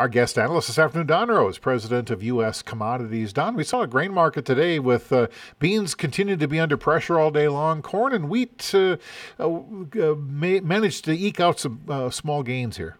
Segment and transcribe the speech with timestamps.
[0.00, 2.62] Our guest analyst this afternoon, Don Rose, president of U.S.
[2.62, 3.34] Commodities.
[3.34, 5.26] Don, we saw a grain market today with uh,
[5.58, 7.82] beans continuing to be under pressure all day long.
[7.82, 8.96] Corn and wheat uh,
[9.38, 9.58] uh,
[10.00, 12.96] uh managed to eke out some uh, small gains here.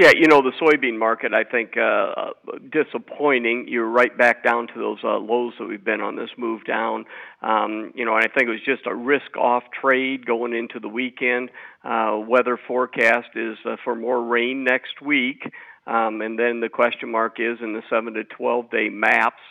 [0.00, 1.34] Yeah, you know the soybean market.
[1.34, 2.30] I think uh,
[2.72, 3.66] disappointing.
[3.68, 7.04] You're right back down to those uh, lows that we've been on this move down.
[7.42, 10.88] Um, you know, and I think it was just a risk-off trade going into the
[10.88, 11.50] weekend.
[11.84, 15.42] Uh, weather forecast is uh, for more rain next week.
[15.86, 19.42] Um, and then the question mark is in the 7 to 12 day maps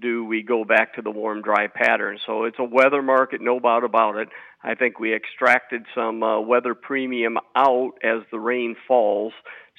[0.00, 2.18] do we go back to the warm, dry pattern?
[2.26, 4.28] So it's a weather market, no doubt about it.
[4.62, 9.32] I think we extracted some uh, weather premium out as the rain falls.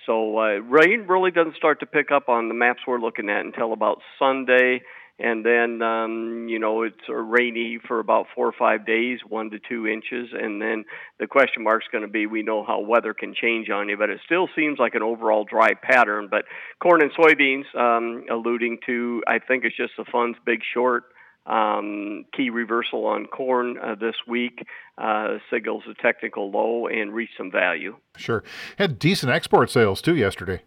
[0.05, 3.45] So uh, rain really doesn't start to pick up on the maps we're looking at
[3.45, 4.81] until about Sunday
[5.19, 9.59] and then um, you know it's rainy for about four or five days, one to
[9.59, 10.85] two inches, and then
[11.19, 14.09] the question mark's going to be we know how weather can change on you, but
[14.09, 16.27] it still seems like an overall dry pattern.
[16.31, 16.45] But
[16.81, 21.03] corn and soybeans, um, alluding to, I think it's just the funds big short.
[21.45, 24.67] Um, key reversal on corn uh, this week
[24.99, 27.95] uh, signals a technical low and reached some value.
[28.17, 28.43] Sure,
[28.77, 30.61] had decent export sales too yesterday.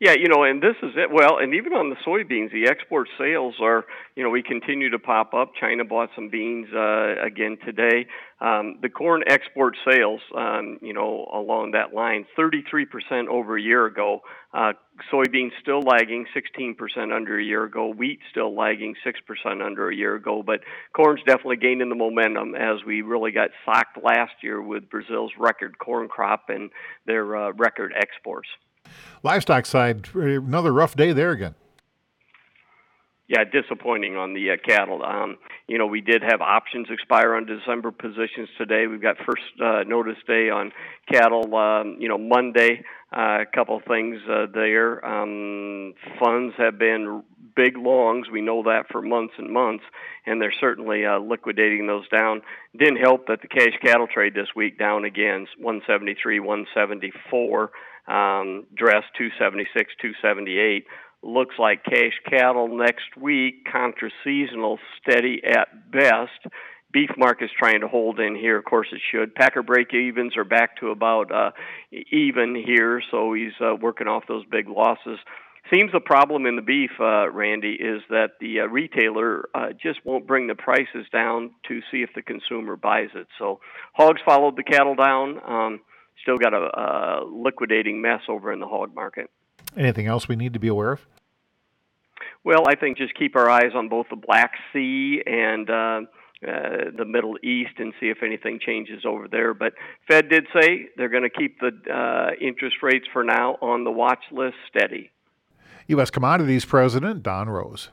[0.00, 1.10] Yeah, you know, and this is it.
[1.12, 3.84] Well, and even on the soybeans, the export sales are,
[4.16, 5.52] you know, we continue to pop up.
[5.60, 8.06] China bought some beans uh, again today.
[8.40, 13.84] Um, the corn export sales, um, you know, along that line, 33% over a year
[13.84, 14.20] ago.
[14.54, 14.72] Uh,
[15.12, 17.92] soybeans still lagging 16% under a year ago.
[17.92, 20.42] Wheat still lagging 6% under a year ago.
[20.42, 20.60] But
[20.96, 25.78] corn's definitely gaining the momentum as we really got socked last year with Brazil's record
[25.78, 26.70] corn crop and
[27.04, 28.48] their uh, record exports.
[29.22, 31.54] Livestock side, another rough day there again.
[33.28, 35.04] Yeah, disappointing on the uh, cattle.
[35.04, 38.88] Um, you know, we did have options expire on December positions today.
[38.88, 40.72] We've got first uh, notice day on
[41.12, 41.54] cattle.
[41.54, 42.82] Um, you know, Monday.
[43.16, 45.04] Uh, a couple things uh, there.
[45.04, 47.22] Um, funds have been
[47.54, 48.28] big longs.
[48.30, 49.84] We know that for months and months,
[50.26, 52.42] and they're certainly uh, liquidating those down.
[52.78, 57.70] Didn't help that the cash cattle trade this week down again, 173, 174
[58.10, 60.86] um, dress 276, 278.
[61.22, 66.52] Looks like cash cattle next week, contra seasonal, steady at best.
[66.92, 68.58] Beef market's trying to hold in here.
[68.58, 69.34] Of course, it should.
[69.34, 71.50] Packer break evens are back to about uh,
[72.10, 75.18] even here, so he's uh, working off those big losses.
[75.72, 80.04] Seems the problem in the beef, uh, Randy, is that the uh, retailer uh, just
[80.04, 83.28] won't bring the prices down to see if the consumer buys it.
[83.38, 83.60] So
[83.92, 85.40] hogs followed the cattle down.
[85.46, 85.80] Um,
[86.22, 89.30] still got a, a liquidating mess over in the hog market.
[89.76, 91.06] Anything else we need to be aware of?
[92.42, 96.00] Well, I think just keep our eyes on both the Black Sea and uh,
[96.42, 99.52] uh, the Middle East and see if anything changes over there.
[99.52, 99.74] But
[100.08, 103.90] Fed did say they're going to keep the uh, interest rates for now on the
[103.90, 105.10] watch list steady.
[105.90, 106.08] U.S.
[106.08, 107.88] Commodities President Don Rose.